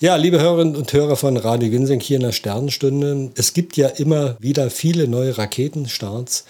[0.00, 3.32] Ja, liebe Hörerinnen und Hörer von Radio Ginseng hier in der Sternenstunde.
[3.34, 6.44] Es gibt ja immer wieder viele neue Raketenstarts.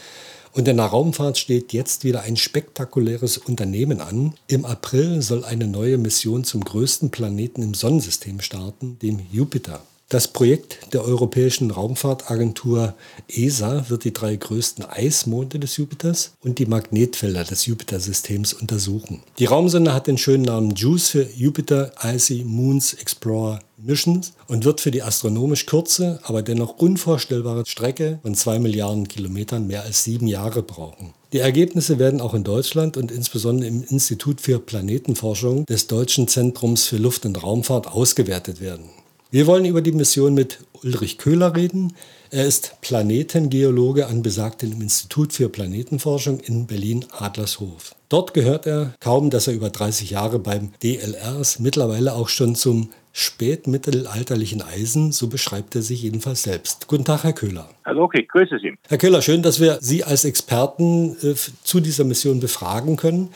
[0.53, 4.35] Und in der Raumfahrt steht jetzt wieder ein spektakuläres Unternehmen an.
[4.49, 9.81] Im April soll eine neue Mission zum größten Planeten im Sonnensystem starten, dem Jupiter.
[10.11, 12.95] Das Projekt der Europäischen Raumfahrtagentur
[13.29, 19.23] ESA wird die drei größten Eismonde des Jupiters und die Magnetfelder des Jupiter-Systems untersuchen.
[19.39, 24.81] Die Raumsonde hat den schönen Namen JUICE für Jupiter Icy Moons Explorer Missions und wird
[24.81, 30.27] für die astronomisch kurze, aber dennoch unvorstellbare Strecke von zwei Milliarden Kilometern mehr als sieben
[30.27, 31.13] Jahre brauchen.
[31.35, 36.87] Die Ergebnisse werden auch in Deutschland und insbesondere im Institut für Planetenforschung des Deutschen Zentrums
[36.87, 38.89] für Luft- und Raumfahrt ausgewertet werden.
[39.31, 41.93] Wir wollen über die Mission mit Ulrich Köhler reden.
[42.31, 47.95] Er ist Planetengeologe an besagtem Institut für Planetenforschung in Berlin-Adlershof.
[48.09, 52.55] Dort gehört er, kaum dass er über 30 Jahre beim DLR ist, mittlerweile auch schon
[52.55, 56.89] zum spätmittelalterlichen Eisen, so beschreibt er sich jedenfalls selbst.
[56.89, 57.69] Guten Tag, Herr Köhler.
[57.85, 58.77] Hallo, okay, grüße Sie.
[58.89, 63.29] Herr Köhler, schön, dass wir Sie als Experten äh, zu dieser Mission befragen können.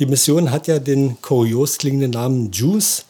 [0.00, 3.04] Die Mission hat ja den kurios klingenden Namen JUICE.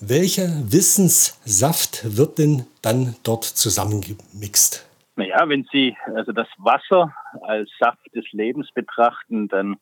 [0.00, 4.88] Welcher Wissenssaft wird denn dann dort zusammengemixt?
[5.16, 9.76] Naja, wenn Sie also das Wasser als Saft des Lebens betrachten, dann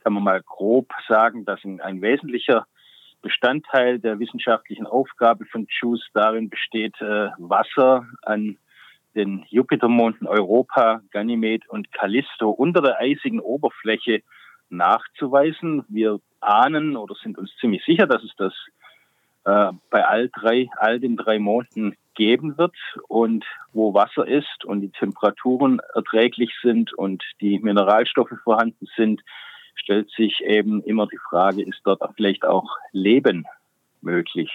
[0.00, 2.66] kann man mal grob sagen, dass ein, wesentlicher
[3.22, 8.58] Bestandteil der wissenschaftlichen Aufgabe von JUICE darin besteht, äh, Wasser an
[9.14, 14.20] den Jupitermonden Europa, Ganymed und Callisto unter der eisigen Oberfläche
[14.68, 15.86] nachzuweisen.
[15.88, 18.52] Wir ahnen oder sind uns ziemlich sicher, dass es das
[19.44, 22.74] äh, bei all drei, all den drei Monden geben wird
[23.08, 29.22] und wo Wasser ist und die Temperaturen erträglich sind und die Mineralstoffe vorhanden sind,
[29.74, 33.44] stellt sich eben immer die Frage, ist dort vielleicht auch Leben
[34.00, 34.50] möglich?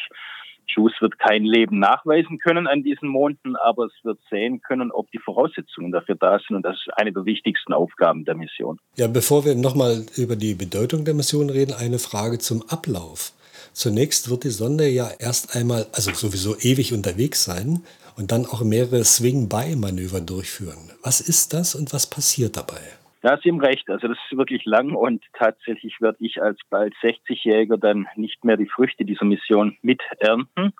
[0.75, 5.09] JUICE wird kein Leben nachweisen können an diesen Monden, aber es wird sehen können, ob
[5.11, 6.57] die Voraussetzungen dafür da sind.
[6.57, 8.79] Und das ist eine der wichtigsten Aufgaben der Mission.
[8.95, 13.33] Ja, bevor wir nochmal über die Bedeutung der Mission reden, eine Frage zum Ablauf.
[13.73, 17.83] Zunächst wird die Sonde ja erst einmal, also sowieso ewig unterwegs sein
[18.17, 20.91] und dann auch mehrere Swing-by-Manöver durchführen.
[21.03, 22.81] Was ist das und was passiert dabei?
[23.21, 23.89] Da ist ihm recht.
[23.89, 28.57] Also das ist wirklich lang und tatsächlich werde ich als bald 60-Jähriger dann nicht mehr
[28.57, 30.73] die Früchte dieser Mission miternten.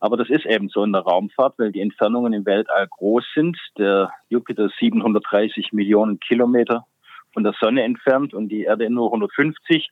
[0.00, 3.58] Aber das ist eben so in der Raumfahrt, weil die Entfernungen im Weltall groß sind.
[3.78, 6.86] Der Jupiter ist 730 Millionen Kilometer
[7.32, 9.90] von der Sonne entfernt und die Erde nur 150.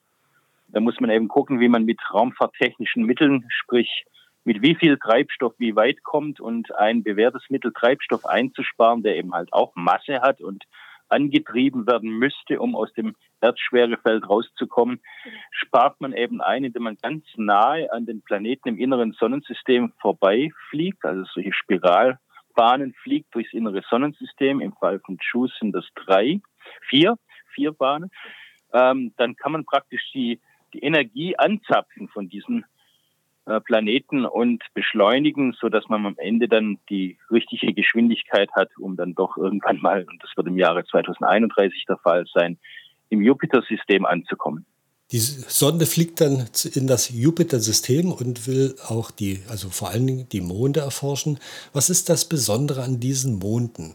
[0.68, 4.04] Da muss man eben gucken, wie man mit raumfahrttechnischen Mitteln, sprich
[4.44, 9.32] mit wie viel Treibstoff wie weit kommt und ein bewährtes Mittel Treibstoff einzusparen, der eben
[9.32, 10.64] halt auch Masse hat und
[11.08, 15.00] angetrieben werden müsste, um aus dem Erdschwerefeld rauszukommen,
[15.50, 21.04] spart man eben ein, indem man ganz nahe an den Planeten im inneren Sonnensystem vorbeifliegt,
[21.04, 24.60] also solche Spiralbahnen fliegt durchs innere Sonnensystem.
[24.60, 26.40] Im Fall von JUICE sind das drei,
[26.88, 27.16] vier,
[27.54, 28.10] vier Bahnen.
[28.72, 30.40] Ähm, dann kann man praktisch die
[30.74, 32.64] die Energie anzapfen von diesen
[33.46, 38.96] äh, Planeten und beschleunigen, so dass man am Ende dann die richtige Geschwindigkeit hat, um
[38.96, 42.58] dann doch irgendwann mal, und das wird im Jahre 2031 der Fall sein,
[43.08, 44.66] im Jupiter-System anzukommen.
[45.12, 50.28] Die Sonde fliegt dann in das Jupiter-System und will auch die, also vor allen Dingen
[50.28, 51.38] die Monde erforschen.
[51.72, 53.94] Was ist das Besondere an diesen Monden?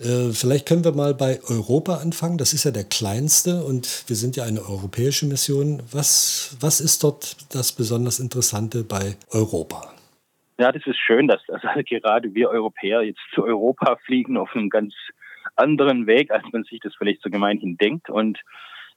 [0.00, 2.38] Äh, vielleicht können wir mal bei Europa anfangen.
[2.38, 5.82] Das ist ja der kleinste und wir sind ja eine europäische Mission.
[5.90, 9.92] Was, was ist dort das besonders Interessante bei Europa?
[10.58, 14.70] Ja, das ist schön, dass also gerade wir Europäer jetzt zu Europa fliegen auf einem
[14.70, 14.94] ganz
[15.56, 18.08] anderen Weg, als man sich das vielleicht so gemeinhin denkt.
[18.10, 18.38] Und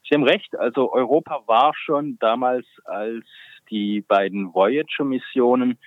[0.08, 3.26] Sie haben recht, also Europa war schon damals, als
[3.70, 5.78] die beiden Voyager-Missionen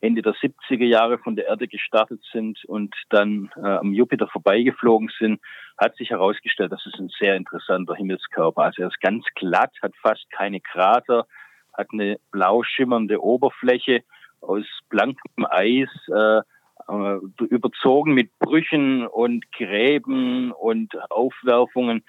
[0.00, 5.10] Ende der 70er Jahre von der Erde gestartet sind und dann äh, am Jupiter vorbeigeflogen
[5.18, 5.40] sind,
[5.78, 8.62] hat sich herausgestellt, das ist ein sehr interessanter Himmelskörper.
[8.62, 11.26] Also er ist ganz glatt, hat fast keine Krater,
[11.72, 14.02] hat eine blau schimmernde Oberfläche
[14.40, 16.40] aus blankem Eis, äh,
[16.88, 22.04] äh, überzogen mit Brüchen und Gräben und Aufwerfungen,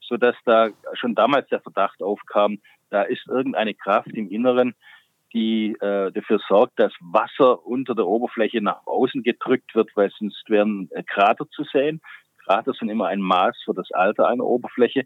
[0.00, 2.58] so dass da schon damals der Verdacht aufkam,
[2.90, 4.74] da ist irgendeine Kraft im Inneren,
[5.32, 10.48] die äh, dafür sorgt, dass Wasser unter der Oberfläche nach außen gedrückt wird, weil sonst
[10.48, 12.00] wären äh, Krater zu sehen.
[12.44, 15.04] Krater sind immer ein Maß für das Alter einer Oberfläche.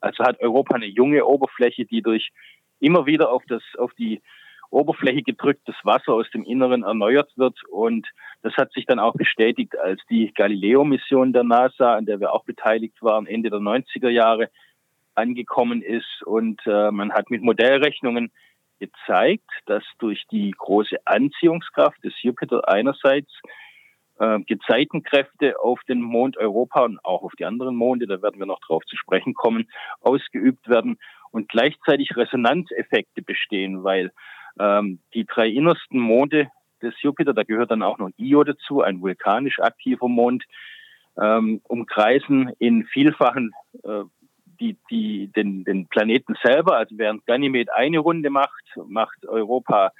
[0.00, 2.30] Also hat Europa eine junge Oberfläche, die durch
[2.80, 4.20] immer wieder auf das auf die
[4.70, 7.56] Oberfläche gedrücktes Wasser aus dem Inneren erneuert wird.
[7.70, 8.06] Und
[8.42, 12.44] das hat sich dann auch bestätigt, als die Galileo-Mission der NASA, an der wir auch
[12.44, 14.50] beteiligt waren, Ende der 90er Jahre
[15.14, 16.22] angekommen ist.
[16.24, 18.32] Und äh, man hat mit Modellrechnungen
[18.86, 23.30] gezeigt, dass durch die große Anziehungskraft des Jupiter einerseits
[24.18, 28.46] äh, Gezeitenkräfte auf den Mond Europa und auch auf die anderen Monde, da werden wir
[28.46, 29.68] noch drauf zu sprechen kommen,
[30.00, 30.98] ausgeübt werden
[31.30, 34.12] und gleichzeitig Resonanzeffekte bestehen, weil
[34.58, 36.48] ähm, die drei innersten Monde
[36.82, 40.44] des Jupiter, da gehört dann auch noch Io dazu, ein vulkanisch aktiver Mond,
[41.20, 43.52] ähm, umkreisen in vielfachen
[43.84, 44.02] äh,
[44.64, 46.76] die, die, den, den Planeten selber.
[46.76, 49.92] Also während Ganymed eine Runde macht, macht Europa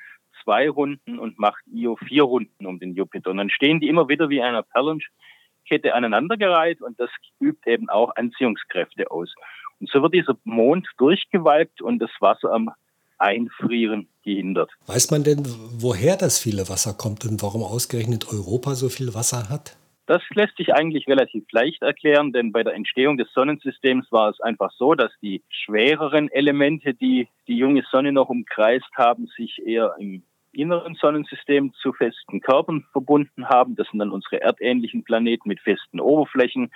[0.43, 3.31] zwei Runden und macht Io vier Runden um den Jupiter.
[3.31, 8.15] Und dann stehen die immer wieder wie eine Perlenkette aneinandergereiht und das übt eben auch
[8.17, 9.35] Anziehungskräfte aus.
[9.81, 12.71] Und so wird dieser Mond durchgewalkt und das Wasser am
[13.19, 14.71] Einfrieren gehindert.
[14.87, 15.45] Weiß man denn,
[15.79, 19.77] woher das viele Wasser kommt und warum ausgerechnet Europa so viel Wasser hat?
[20.07, 24.41] Das lässt sich eigentlich relativ leicht erklären, denn bei der Entstehung des Sonnensystems war es
[24.41, 29.95] einfach so, dass die schwereren Elemente, die die junge Sonne noch umkreist haben, sich eher
[29.99, 30.23] im
[30.53, 33.77] inneren Sonnensystem zu festen Körpern verbunden haben.
[33.77, 36.71] Das sind dann unsere erdähnlichen Planeten mit festen Oberflächen,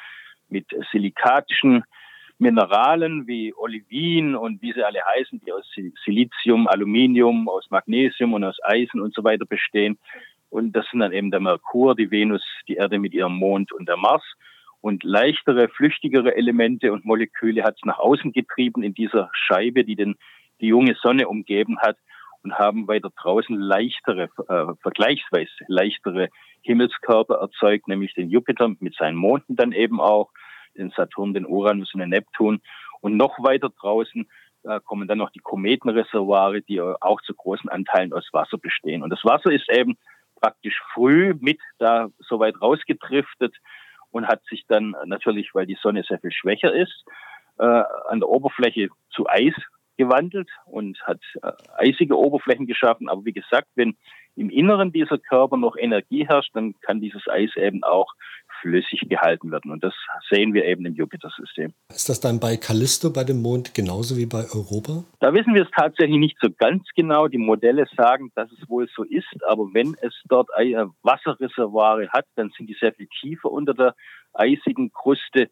[0.49, 1.85] mit silikatischen
[2.39, 5.65] Mineralen wie Olivin und wie sie alle heißen, die aus
[6.05, 9.99] Silizium, Aluminium, aus Magnesium und aus Eisen und so weiter bestehen.
[10.51, 13.89] Und das sind dann eben der Merkur, die Venus, die Erde mit ihrem Mond und
[13.89, 14.23] der Mars.
[14.81, 19.97] Und leichtere, flüchtigere Elemente und Moleküle hat es nach außen getrieben in dieser Scheibe, die
[19.97, 20.17] den,
[20.61, 21.97] die junge Sonne umgeben hat
[22.45, 26.29] und haben weiter draußen leichtere, äh, vergleichsweise leichtere
[26.63, 30.31] Himmelskörper erzeugt, nämlich den Jupiter mit seinen Monden dann eben auch,
[30.77, 32.61] den Saturn, den Uranus und den Neptun.
[33.01, 34.29] Und noch weiter draußen
[34.63, 39.03] äh, kommen dann noch die Kometenreservoire, die auch zu großen Anteilen aus Wasser bestehen.
[39.03, 39.97] Und das Wasser ist eben
[40.41, 43.57] praktisch früh mit da so weit rausgedriftet
[44.11, 47.05] und hat sich dann natürlich, weil die Sonne sehr viel schwächer ist,
[47.59, 49.55] äh, an der Oberfläche zu Eis
[49.97, 53.09] gewandelt und hat äh, eisige Oberflächen geschaffen.
[53.09, 53.97] Aber wie gesagt, wenn
[54.37, 58.15] im Inneren dieser Körper noch Energie herrscht, dann kann dieses Eis eben auch
[58.61, 59.71] flüssig gehalten werden.
[59.71, 59.95] Und das
[60.31, 61.73] sehen wir eben im Jupiter-System.
[61.89, 65.05] Ist das dann bei Callisto, bei dem Mond, genauso wie bei Europa?
[65.21, 67.29] Da wissen wir es tatsächlich nicht so ganz genau.
[67.29, 69.27] Die Modelle sagen, dass es wohl so ist.
[69.47, 70.49] Aber wenn es dort
[71.03, 73.95] Wasserreservoire hat, dann sind die sehr viel tiefer unter der
[74.35, 75.51] eisigen Kruste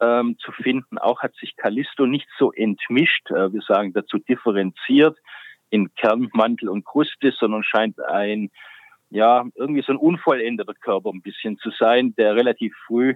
[0.00, 0.98] ähm, zu finden.
[0.98, 5.16] Auch hat sich Callisto nicht so entmischt, äh, wir sagen dazu differenziert
[5.70, 8.50] in Kernmantel und Kruste, sondern scheint ein
[9.16, 13.14] ja, irgendwie so ein unvollendeter Körper ein bisschen zu sein, der relativ früh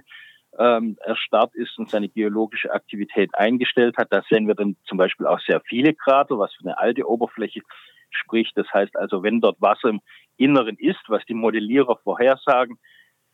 [0.57, 4.07] ähm, erstarrt ist und seine geologische Aktivität eingestellt hat.
[4.09, 7.61] Da sehen wir dann zum Beispiel auch sehr viele Krater, was für eine alte Oberfläche
[8.09, 8.57] spricht.
[8.57, 10.01] Das heißt also, wenn dort Wasser im
[10.37, 12.79] Inneren ist, was die Modellierer vorhersagen,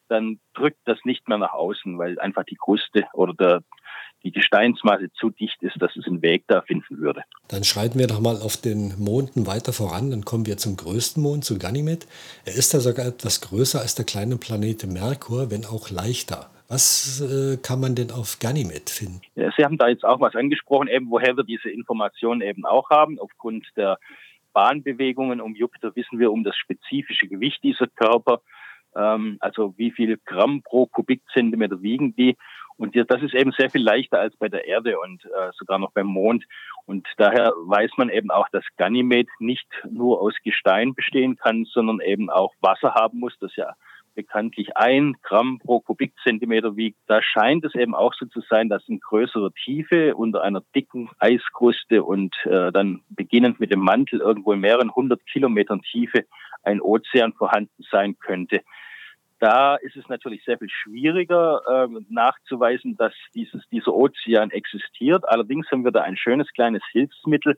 [0.10, 3.64] dann drückt das nicht mehr nach außen, weil einfach die Kruste oder der,
[4.28, 7.24] die Gesteinsmasse zu dicht ist, dass es einen Weg da finden würde.
[7.48, 10.12] Dann schreiten wir doch mal auf den Monden weiter voran.
[10.12, 12.08] Dann kommen wir zum größten Mond, zu Ganymed.
[12.46, 16.50] Er ist ja sogar etwas größer als der kleine Planet Merkur, wenn auch leichter.
[16.68, 19.22] Was äh, kann man denn auf Ganymed finden?
[19.36, 22.90] Ja, Sie haben da jetzt auch was angesprochen, eben woher wir diese Informationen eben auch
[22.90, 23.18] haben.
[23.20, 23.98] Aufgrund der
[24.52, 28.42] Bahnbewegungen um Jupiter wissen wir um das spezifische Gewicht dieser Körper
[28.98, 32.36] ähm, also wie viel Gramm pro Kubikzentimeter wiegen die.
[32.78, 35.92] Und das ist eben sehr viel leichter als bei der Erde und äh, sogar noch
[35.92, 36.46] beim Mond.
[36.86, 42.00] Und daher weiß man eben auch, dass Ganymed nicht nur aus Gestein bestehen kann, sondern
[42.02, 43.74] eben auch Wasser haben muss, das ja
[44.18, 46.98] bekanntlich ein Gramm pro Kubikzentimeter wiegt.
[47.06, 51.10] Da scheint es eben auch so zu sein, dass in größerer Tiefe unter einer dicken
[51.20, 56.26] Eiskruste und äh, dann beginnend mit dem Mantel irgendwo in mehreren hundert Kilometern Tiefe
[56.64, 58.62] ein Ozean vorhanden sein könnte.
[59.40, 65.28] Da ist es natürlich sehr viel schwieriger äh, nachzuweisen, dass dieses, dieser Ozean existiert.
[65.28, 67.58] Allerdings haben wir da ein schönes kleines Hilfsmittel.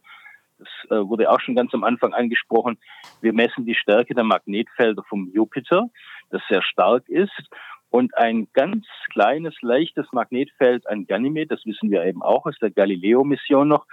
[0.57, 2.77] Das äh, wurde auch schon ganz am Anfang angesprochen.
[3.21, 5.87] Wir messen die Stärke der Magnetfelder vom Jupiter,
[6.31, 7.49] das sehr stark ist.
[7.89, 12.71] Und ein ganz kleines, leichtes Magnetfeld an Ganymed, das wissen wir eben auch aus der
[12.71, 13.85] Galileo-Mission noch.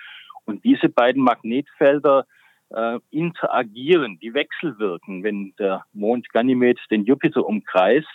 [0.44, 2.26] Und diese beiden Magnetfelder
[2.70, 8.08] äh, interagieren, die wechselwirken, wenn der Mond Ganymed den Jupiter umkreist.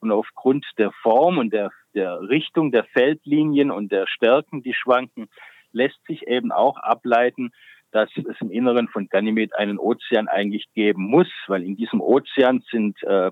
[0.00, 5.28] Und aufgrund der Form und der, der Richtung der Feldlinien und der Stärken, die schwanken,
[5.72, 7.52] lässt sich eben auch ableiten,
[7.92, 12.64] dass es im Inneren von Ganymed einen Ozean eigentlich geben muss, weil in diesem Ozean
[12.70, 13.30] sind äh,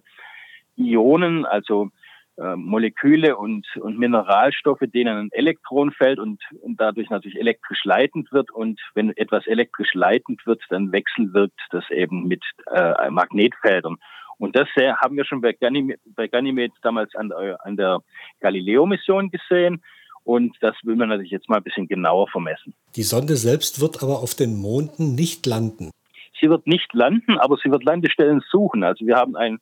[0.77, 1.91] Ionen, also
[2.41, 8.51] äh, Moleküle und, und Mineralstoffe, denen ein Elektronenfeld und, und dadurch natürlich elektrisch leitend wird.
[8.51, 12.43] Und wenn etwas elektrisch leitend wird, dann wechselwirkt das eben mit
[12.73, 13.97] äh, Magnetfeldern.
[14.39, 18.01] Und das äh, haben wir schon bei Ganymed, bei Ganymed damals an, an der
[18.41, 19.83] Galileo-Mission gesehen.
[20.25, 22.73] Und das will man natürlich jetzt mal ein bisschen genauer vermessen.
[22.97, 25.91] Die Sonde selbst wird aber auf den Monden nicht landen.
[26.41, 28.83] Sie wird nicht landen, aber sie wird Landestellen suchen.
[28.83, 29.59] Also wir haben ein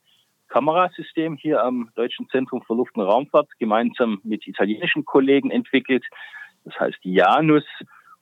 [0.49, 6.05] Kamerasystem hier am Deutschen Zentrum für Luft- und Raumfahrt gemeinsam mit italienischen Kollegen entwickelt.
[6.64, 7.64] Das heißt Janus.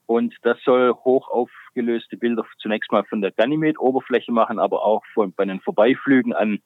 [0.07, 5.33] Und das soll hoch aufgelöste Bilder zunächst mal von der Ganymed-Oberfläche machen, aber auch von,
[5.33, 6.61] bei den Vorbeiflügen an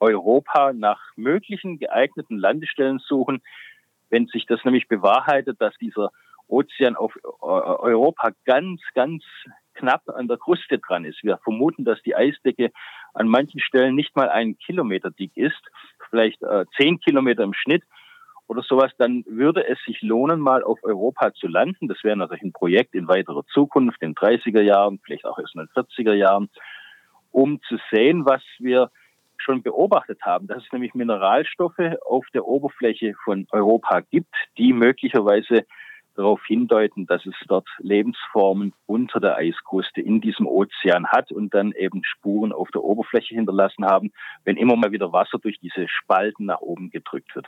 [0.00, 3.42] Europa nach möglichen geeigneten Landestellen suchen.
[4.08, 6.10] Wenn sich das nämlich bewahrheitet, dass dieser
[6.48, 9.22] Ozean auf äh, Europa ganz, ganz
[9.74, 11.22] knapp an der Kruste dran ist.
[11.22, 12.72] Wir vermuten, dass die Eisdecke
[13.14, 15.60] an manchen Stellen nicht mal einen Kilometer dick ist,
[16.08, 17.82] vielleicht äh, zehn Kilometer im Schnitt
[18.50, 21.86] oder sowas, dann würde es sich lohnen, mal auf Europa zu landen.
[21.86, 25.60] Das wäre natürlich ein Projekt in weiterer Zukunft, in 30er Jahren, vielleicht auch erst in
[25.60, 26.50] den 40er Jahren,
[27.30, 28.90] um zu sehen, was wir
[29.38, 35.64] schon beobachtet haben, dass es nämlich Mineralstoffe auf der Oberfläche von Europa gibt, die möglicherweise
[36.14, 41.72] darauf hindeuten, dass es dort Lebensformen unter der Eiskruste in diesem Ozean hat und dann
[41.72, 44.12] eben Spuren auf der Oberfläche hinterlassen haben,
[44.44, 47.46] wenn immer mal wieder Wasser durch diese Spalten nach oben gedrückt wird.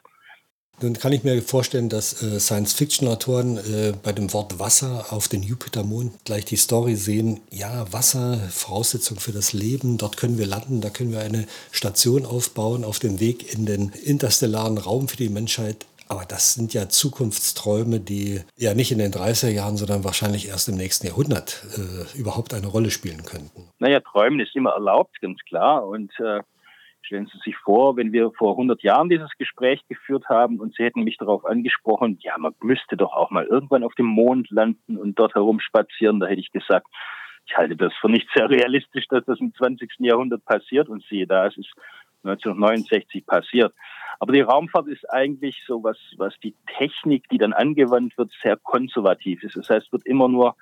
[0.80, 5.42] Nun kann ich mir vorstellen, dass äh, Science-Fiction-Autoren äh, bei dem Wort Wasser auf den
[5.42, 10.80] Jupitermond gleich die Story sehen, ja, Wasser, Voraussetzung für das Leben, dort können wir landen,
[10.80, 15.28] da können wir eine Station aufbauen auf dem Weg in den interstellaren Raum für die
[15.28, 15.86] Menschheit.
[16.12, 20.68] Aber das sind ja Zukunftsträume, die ja nicht in den 30er Jahren, sondern wahrscheinlich erst
[20.68, 23.70] im nächsten Jahrhundert äh, überhaupt eine Rolle spielen könnten.
[23.78, 25.86] Naja, Träumen ist immer erlaubt, ganz klar.
[25.86, 26.40] Und äh,
[27.04, 30.84] Stellen Sie sich vor, wenn wir vor 100 Jahren dieses Gespräch geführt haben und Sie
[30.84, 34.96] hätten mich darauf angesprochen, ja, man müsste doch auch mal irgendwann auf dem Mond landen
[34.96, 36.86] und dort herumspazieren, da hätte ich gesagt,
[37.46, 39.90] ich halte das für nicht sehr realistisch, dass das im 20.
[39.98, 41.72] Jahrhundert passiert und siehe da, es ist
[42.24, 43.74] 1969 passiert.
[44.22, 48.56] Aber die Raumfahrt ist eigentlich so was, was die Technik, die dann angewandt wird, sehr
[48.56, 49.56] konservativ ist.
[49.56, 50.54] Das heißt, wird immer nur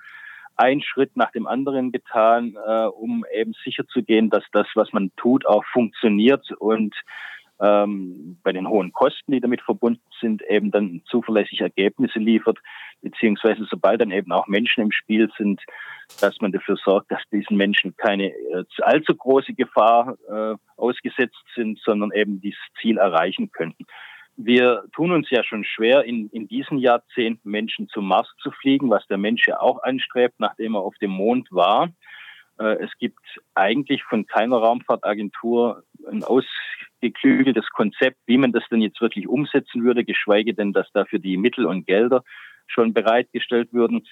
[0.55, 5.45] ein Schritt nach dem anderen getan, äh, um eben sicherzugehen, dass das, was man tut,
[5.45, 6.95] auch funktioniert und
[7.61, 12.57] ähm, bei den hohen Kosten, die damit verbunden sind, eben dann zuverlässige Ergebnisse liefert,
[13.01, 15.61] beziehungsweise sobald dann eben auch Menschen im Spiel sind,
[16.19, 21.79] dass man dafür sorgt, dass diesen Menschen keine äh, allzu große Gefahr äh, ausgesetzt sind,
[21.79, 23.85] sondern eben dieses Ziel erreichen könnten.
[24.37, 28.89] Wir tun uns ja schon schwer, in, in diesen Jahrzehnten Menschen zum Mars zu fliegen,
[28.89, 31.89] was der Mensch ja auch anstrebt, nachdem er auf dem Mond war.
[32.57, 33.19] Äh, es gibt
[33.53, 36.23] eigentlich von keiner Raumfahrtagentur ein
[37.01, 41.37] ausgeklügeltes Konzept, wie man das denn jetzt wirklich umsetzen würde, geschweige denn, dass dafür die
[41.37, 42.23] Mittel und Gelder
[42.67, 44.07] schon bereitgestellt würden.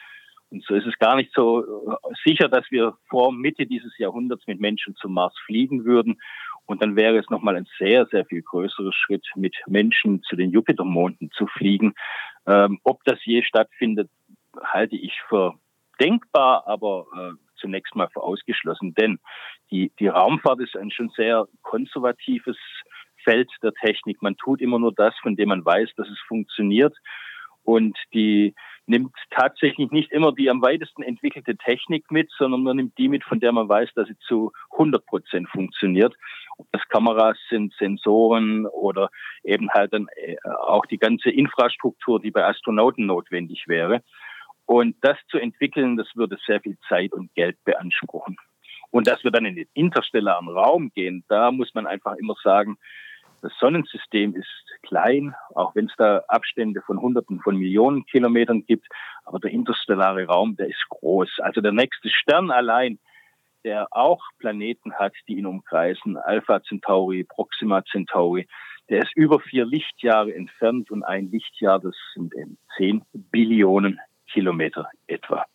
[0.50, 4.48] Und so ist es gar nicht so äh, sicher, dass wir vor Mitte dieses Jahrhunderts
[4.48, 6.20] mit Menschen zum Mars fliegen würden.
[6.66, 10.52] Und dann wäre es nochmal ein sehr, sehr viel größerer Schritt, mit Menschen zu den
[10.52, 11.94] Jupitermonden zu fliegen.
[12.48, 14.10] Ähm, ob das je stattfindet,
[14.64, 15.54] halte ich für
[16.00, 18.94] denkbar, aber äh, zunächst mal für ausgeschlossen.
[18.96, 19.20] Denn
[19.72, 22.58] die, die Raumfahrt ist ein schon sehr konservatives
[23.24, 24.22] Feld der Technik.
[24.22, 26.96] Man tut immer nur das, von dem man weiß, dass es funktioniert.
[27.64, 28.56] Und die
[28.88, 33.24] nimmt tatsächlich nicht immer die am weitesten entwickelte Technik mit, sondern man nimmt die mit,
[33.24, 36.16] von der man weiß, dass sie zu 100 Prozent funktioniert.
[36.58, 39.12] Ob das Kameras sind, Sensoren oder
[39.44, 40.36] eben halt dann äh,
[40.68, 44.02] auch die ganze Infrastruktur, die bei Astronauten notwendig wäre.
[44.66, 48.38] Und das zu entwickeln, das würde sehr viel Zeit und Geld beanspruchen.
[48.92, 52.78] Und dass wir dann in den interstellaren Raum gehen, da muss man einfach immer sagen,
[53.42, 54.48] das Sonnensystem ist
[54.84, 58.88] klein, auch wenn es da Abstände von Hunderten von Millionen Kilometern gibt.
[59.26, 61.40] Aber der interstellare Raum, der ist groß.
[61.40, 63.00] Also der nächste Stern allein,
[63.64, 68.48] der auch Planeten hat, die ihn umkreisen, Alpha Centauri, Proxima Centauri,
[68.90, 74.00] der ist über vier Lichtjahre entfernt und ein Lichtjahr, das sind eben zehn Billionen
[74.32, 75.46] Kilometer etwa.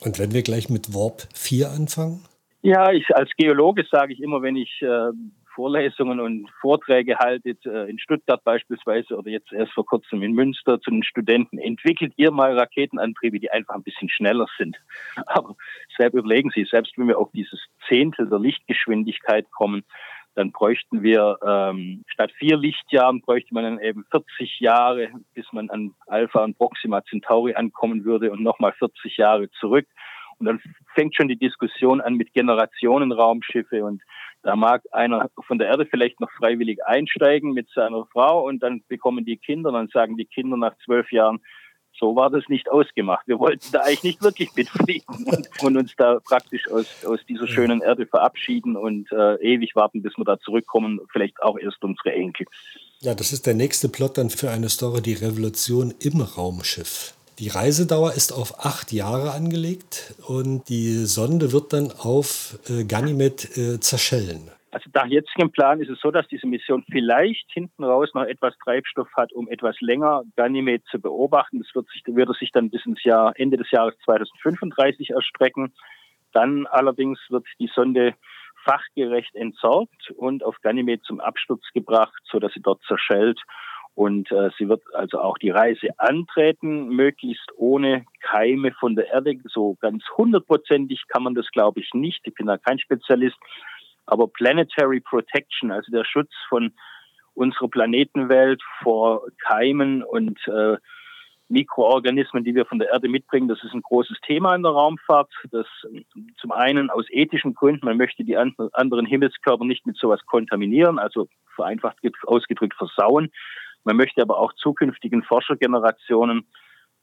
[0.00, 2.24] Und wenn wir gleich mit Warp 4 anfangen?
[2.62, 5.10] Ja, ich als Geologe sage ich immer, wenn ich äh,
[5.56, 10.78] Vorlesungen und Vorträge haltet, äh, in Stuttgart beispielsweise oder jetzt erst vor kurzem in Münster
[10.80, 14.76] zu den Studenten, entwickelt ihr mal Raketenantriebe, die einfach ein bisschen schneller sind.
[15.26, 15.56] Aber
[15.96, 17.58] selbst überlegen Sie, selbst wenn wir auf dieses
[17.88, 19.82] Zehntel der Lichtgeschwindigkeit kommen,
[20.34, 25.70] dann bräuchten wir ähm, statt vier Lichtjahren bräuchte man dann eben 40 Jahre, bis man
[25.70, 29.86] an Alpha und Proxima Centauri ankommen würde und nochmal 40 Jahre zurück.
[30.38, 30.60] Und dann
[30.94, 34.02] fängt schon die Diskussion an mit Generationenraumschiffe und
[34.46, 38.84] da mag einer von der Erde vielleicht noch freiwillig einsteigen mit seiner Frau und dann
[38.86, 41.40] bekommen die Kinder, dann sagen die Kinder nach zwölf Jahren,
[41.98, 43.26] so war das nicht ausgemacht.
[43.26, 47.48] Wir wollten da eigentlich nicht wirklich mitfliegen und, und uns da praktisch aus, aus dieser
[47.48, 52.12] schönen Erde verabschieden und äh, ewig warten, bis wir da zurückkommen, vielleicht auch erst unsere
[52.12, 52.46] Enkel.
[53.00, 57.15] Ja, das ist der nächste Plot dann für eine Story, die Revolution im Raumschiff.
[57.38, 63.58] Die Reisedauer ist auf acht Jahre angelegt und die Sonde wird dann auf äh, Ganymed
[63.58, 64.50] äh, zerschellen.
[64.70, 68.54] Also nach jetzigem Plan ist es so, dass diese Mission vielleicht hinten raus noch etwas
[68.64, 71.58] Treibstoff hat, um etwas länger Ganymed zu beobachten.
[71.58, 75.74] Das wird sich, würde sich dann bis ins Jahr, Ende des Jahres 2035 erstrecken.
[76.32, 78.14] Dann allerdings wird die Sonde
[78.64, 83.40] fachgerecht entsorgt und auf Ganymed zum Absturz gebracht, sodass sie dort zerschellt.
[83.96, 89.38] Und äh, sie wird also auch die Reise antreten, möglichst ohne Keime von der Erde.
[89.46, 92.20] So ganz hundertprozentig kann man das, glaube ich, nicht.
[92.26, 93.38] Ich bin da kein Spezialist.
[94.04, 96.74] Aber Planetary Protection, also der Schutz von
[97.32, 100.76] unserer Planetenwelt vor Keimen und äh,
[101.48, 105.32] Mikroorganismen, die wir von der Erde mitbringen, das ist ein großes Thema in der Raumfahrt.
[105.52, 105.66] Das
[106.38, 111.28] zum einen aus ethischen Gründen, man möchte die anderen Himmelskörper nicht mit sowas kontaminieren, also
[111.54, 113.30] vereinfacht ausgedrückt versauen.
[113.86, 116.48] Man möchte aber auch zukünftigen Forschergenerationen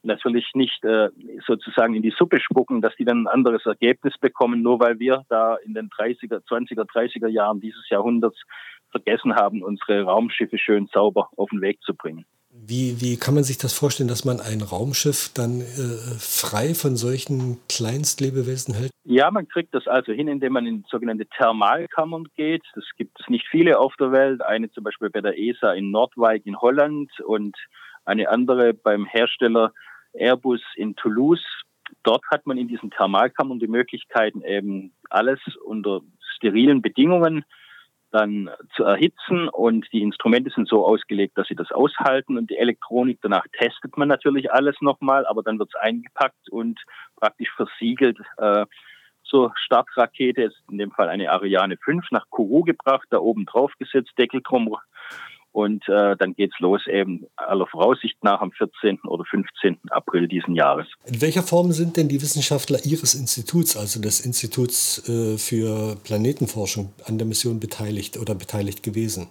[0.02, 1.08] natürlich nicht äh,
[1.46, 5.24] sozusagen in die Suppe spucken, dass die dann ein anderes Ergebnis bekommen, nur weil wir
[5.30, 8.38] da in den 30er, 20er, 30er Jahren dieses Jahrhunderts
[8.90, 12.26] vergessen haben, unsere Raumschiffe schön sauber auf den Weg zu bringen.
[12.66, 16.96] Wie, wie kann man sich das vorstellen, dass man ein Raumschiff dann äh, frei von
[16.96, 18.90] solchen Kleinstlebewesen hält?
[19.04, 22.62] Ja, man kriegt das also hin, indem man in sogenannte Thermalkammern geht.
[22.74, 24.40] Das gibt es nicht viele auf der Welt.
[24.40, 27.54] Eine zum Beispiel bei der ESA in Nordwijk in Holland und
[28.06, 29.72] eine andere beim Hersteller
[30.14, 31.44] Airbus in Toulouse.
[32.02, 36.00] Dort hat man in diesen Thermalkammern die Möglichkeiten, eben alles unter
[36.36, 37.44] sterilen Bedingungen
[38.14, 39.48] dann zu erhitzen.
[39.48, 42.38] Und die Instrumente sind so ausgelegt, dass sie das aushalten.
[42.38, 46.80] Und die Elektronik, danach testet man natürlich alles nochmal, aber dann wird es eingepackt und
[47.16, 48.66] praktisch versiegelt äh,
[49.24, 53.72] zur Startrakete, ist in dem Fall eine Ariane 5, nach Kourou gebracht, da oben drauf
[53.78, 54.68] gesetzt, Deckel drum
[55.54, 58.98] und äh, dann geht's los eben aller Voraussicht nach am 14.
[59.02, 59.78] oder 15.
[59.90, 60.88] April diesen Jahres.
[61.06, 66.92] In welcher Form sind denn die Wissenschaftler Ihres Instituts, also des Instituts äh, für Planetenforschung,
[67.06, 69.28] an der Mission beteiligt oder beteiligt gewesen?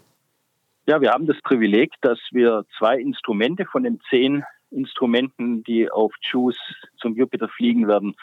[0.87, 6.13] Ja, wir haben das Privileg, dass wir zwei Instrumente von den zehn Instrumenten, die auf
[6.21, 6.57] JUICE
[7.01, 8.15] zum Jupiter fliegen werden,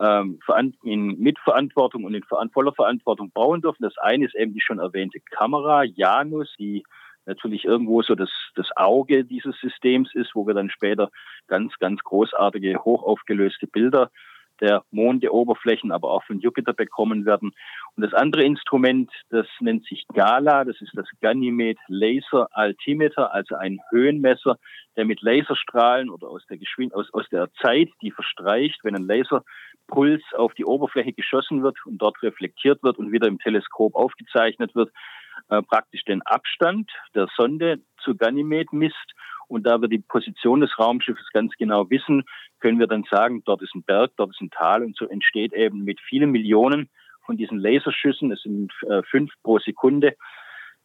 [0.00, 0.38] ähm,
[0.84, 3.82] in Mitverantwortung und in voller Verantwortung bauen dürfen.
[3.82, 6.82] Das eine ist eben die schon erwähnte Kamera Janus, die
[7.26, 11.10] natürlich irgendwo so das, das Auge dieses Systems ist, wo wir dann später
[11.46, 14.10] ganz, ganz großartige, hochaufgelöste Bilder
[14.60, 17.52] der Mondeoberflächen, aber auch von Jupiter bekommen werden.
[17.94, 23.56] Und das andere Instrument, das nennt sich GALA, das ist das Ganymed Laser Altimeter, also
[23.56, 24.58] ein Höhenmesser,
[24.96, 29.06] der mit Laserstrahlen oder aus der Geschwind aus, aus der Zeit, die verstreicht, wenn ein
[29.06, 34.74] Laserpuls auf die Oberfläche geschossen wird und dort reflektiert wird und wieder im Teleskop aufgezeichnet
[34.74, 34.90] wird,
[35.48, 39.14] äh, praktisch den Abstand der Sonde zu Ganymed misst.
[39.48, 42.24] Und da wir die Position des Raumschiffes ganz genau wissen,
[42.60, 45.52] können wir dann sagen, dort ist ein Berg, dort ist ein Tal und so entsteht
[45.52, 46.88] eben mit vielen Millionen
[47.24, 50.16] von diesen Laserschüssen, es sind äh, fünf pro Sekunde,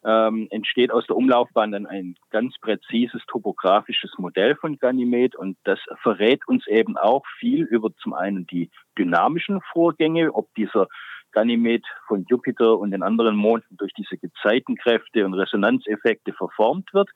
[0.03, 5.79] ähm, entsteht aus der Umlaufbahn dann ein ganz präzises topografisches Modell von Ganymed und das
[6.01, 10.87] verrät uns eben auch viel über zum einen die dynamischen Vorgänge, ob dieser
[11.31, 17.09] Ganymed von Jupiter und den anderen Monden durch diese Gezeitenkräfte und Resonanzeffekte verformt wird.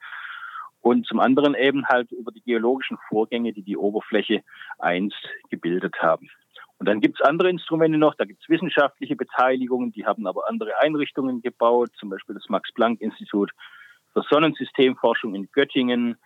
[0.82, 4.44] Und zum anderen eben halt über die geologischen Vorgänge, die die Oberfläche
[4.78, 5.18] einst
[5.50, 6.30] gebildet haben.
[6.78, 10.50] Und dann gibt es andere Instrumente noch, da gibt es wissenschaftliche Beteiligungen, die haben aber
[10.50, 13.52] andere Einrichtungen gebaut, zum Beispiel das Max-Planck-Institut
[14.14, 16.18] für Sonnensystemforschung in Göttingen,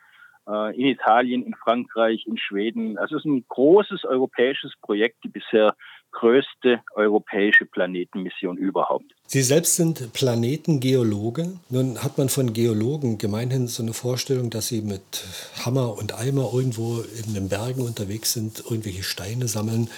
[0.75, 2.97] in Italien, in Frankreich, in Schweden.
[2.97, 5.75] Also es ist ein großes europäisches Projekt, die bisher
[6.11, 9.05] größte europäische Planetenmission überhaupt.
[9.27, 11.59] Sie selbst sind Planetengeologe.
[11.69, 15.23] Nun hat man von Geologen gemeinhin so eine Vorstellung, dass sie mit
[15.65, 19.89] Hammer und Eimer irgendwo in den Bergen unterwegs sind, irgendwelche Steine sammeln.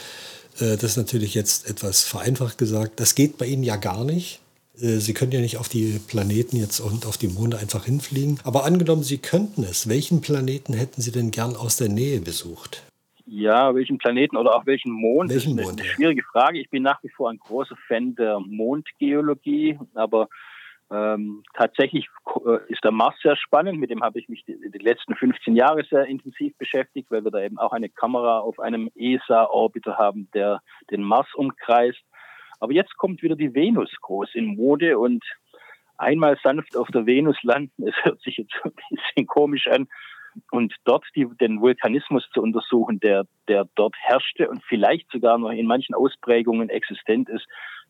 [0.58, 3.00] Äh, das ist natürlich jetzt etwas vereinfacht gesagt.
[3.00, 4.41] Das geht bei Ihnen ja gar nicht.
[4.82, 8.40] Äh, Sie können ja nicht auf die Planeten jetzt und auf die Monde einfach hinfliegen.
[8.44, 9.88] Aber angenommen, Sie könnten es.
[9.88, 12.84] Welchen Planeten hätten Sie denn gern aus der Nähe besucht?
[13.26, 15.30] Ja, welchen Planeten oder auch welchen Mond?
[15.30, 16.60] Welchen das ist eine, Mond, schwierige Frage.
[16.60, 20.28] Ich bin nach wie vor ein großer Fan der Mondgeologie, aber
[20.92, 22.10] ähm, tatsächlich
[22.46, 23.80] äh, ist der Mars sehr spannend.
[23.80, 27.32] Mit dem habe ich mich die, die, letzten 15 Jahre sehr intensiv beschäftigt, weil wir
[27.32, 32.02] da eben auch eine Kamera auf einem ESA-Orbiter haben, der den Mars umkreist.
[32.62, 35.24] Aber jetzt kommt wieder die Venus groß in Mode und
[35.98, 39.88] einmal sanft auf der Venus landen, es hört sich jetzt ein bisschen komisch an,
[40.50, 45.50] und dort die, den Vulkanismus zu untersuchen, der, der dort herrschte und vielleicht sogar noch
[45.50, 47.46] in manchen Ausprägungen existent ist,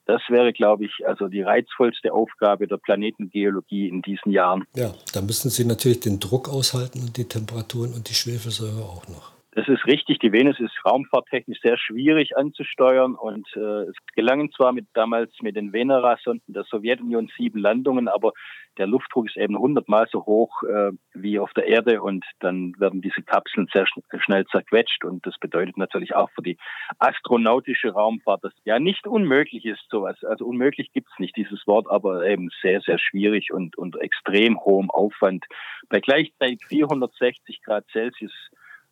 [0.06, 4.66] das wäre, glaube ich, also die reizvollste Aufgabe der Planetengeologie in diesen Jahren.
[4.76, 9.08] Ja, da müssen Sie natürlich den Druck aushalten und die Temperaturen und die Schwefelsäure auch
[9.08, 9.40] noch.
[9.54, 10.20] Das ist richtig.
[10.20, 15.58] Die Venus ist raumfahrttechnisch sehr schwierig anzusteuern und äh, es gelangen zwar mit damals mit
[15.58, 18.32] den Venera-Sonden der Sowjetunion sieben Landungen, aber
[18.78, 23.02] der Luftdruck ist eben hundertmal so hoch äh, wie auf der Erde und dann werden
[23.02, 26.58] diese Kapseln sehr schn schnell zerquetscht und das bedeutet natürlich auch für die
[27.00, 30.16] astronautische Raumfahrt, dass ja nicht unmöglich ist sowas.
[30.24, 34.90] Also unmöglich gibt's nicht dieses Wort, aber eben sehr, sehr schwierig und unter extrem hohem
[34.90, 35.46] Aufwand.
[35.90, 38.32] Bei gleichzeitig 460 Grad Celsius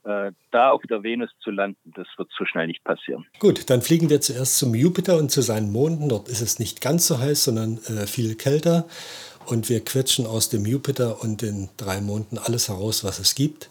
[0.04, 3.26] da auf der Venus zu landen, das wird so schnell nicht passieren.
[3.40, 6.10] Gut, dann fliegen wir zuerst zum Jupiter und zu seinen Monden.
[6.10, 8.88] Dort ist es nicht ganz so heiß, sondern äh, viel kälter.
[9.46, 13.70] Und wir quetschen aus dem Jupiter und den drei Monden alles heraus, was es gibt.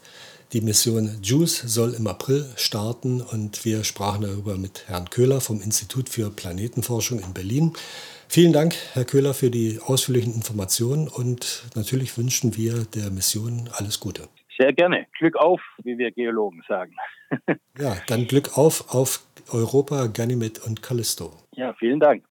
[0.52, 5.60] Die Mission JUICE soll im April starten und wir sprachen darüber mit Herrn Köhler vom
[5.60, 7.74] Institut für Planetenforschung in Berlin.
[8.28, 14.00] Vielen Dank, Herr Köhler, für die ausführlichen Informationen und natürlich wünschen wir der Mission alles
[14.00, 14.28] Gute.
[14.58, 15.06] Sehr gerne.
[15.18, 16.94] Glück auf, wie wir Geologen sagen.
[17.78, 19.20] ja, dann Glück auf auf
[19.52, 21.32] Europa, Ganymed und Callisto.
[21.54, 22.24] Ja, vielen Dank.